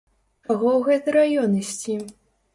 Чаго 0.47 0.69
ў 0.77 0.81
гэты 0.87 1.15
раён 1.19 1.55
ісці? 1.61 2.01